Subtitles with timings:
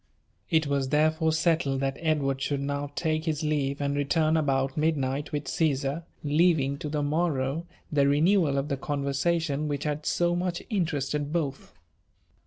[0.49, 5.31] It was therefore settle^ that Edward should now take his leave, and return about midnight
[5.31, 10.63] with Caesar, leaving to the morrow the renewal of the conversation wbieh had so much
[10.71, 11.73] interested both.